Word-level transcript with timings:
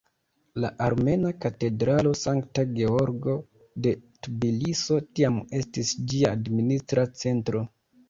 La 0.61 0.69
armena 0.85 1.33
katedralo 1.45 2.13
Sankta 2.21 2.65
Georgo 2.81 3.37
de 3.87 3.95
Tbiliso 4.29 5.01
tiam 5.07 5.41
estis 5.63 5.97
ĝia 6.11 6.37
administra 6.43 7.11
centro. 7.25 7.67